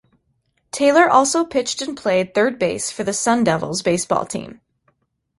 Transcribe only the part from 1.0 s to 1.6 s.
also